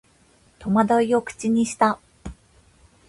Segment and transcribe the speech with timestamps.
[0.59, 1.99] 戸惑いを口にした